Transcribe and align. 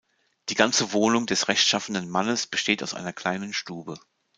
Die 0.49 0.55
ganze 0.55 0.93
Wohnung 0.93 1.27
des 1.27 1.47
rechtschaffenen 1.47 2.09
Mannes 2.09 2.47
besteht 2.47 2.81
aus 2.81 2.95
einer 2.95 3.13
kleinen 3.13 3.53
Stube. 3.53 3.99